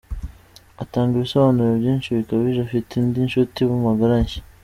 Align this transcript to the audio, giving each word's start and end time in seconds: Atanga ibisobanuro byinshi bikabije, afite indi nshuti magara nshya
Atanga 0.83 1.13
ibisobanuro 1.15 1.71
byinshi 1.81 2.15
bikabije, 2.17 2.59
afite 2.63 2.91
indi 2.99 3.19
nshuti 3.29 3.59
magara 3.85 4.15
nshya 4.23 4.41